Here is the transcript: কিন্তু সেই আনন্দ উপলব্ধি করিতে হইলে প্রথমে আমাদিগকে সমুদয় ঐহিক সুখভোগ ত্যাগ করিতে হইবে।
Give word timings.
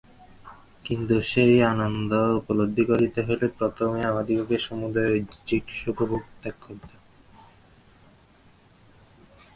কিন্তু 0.85 1.15
সেই 1.31 1.55
আনন্দ 1.73 2.11
উপলব্ধি 2.39 2.83
করিতে 2.91 3.19
হইলে 3.27 3.47
প্রথমে 3.57 3.99
আমাদিগকে 4.05 4.57
সমুদয় 4.67 5.09
ঐহিক 5.13 5.65
সুখভোগ 5.79 6.23
ত্যাগ 6.41 6.55
করিতে 6.65 6.93
হইবে। 6.93 7.07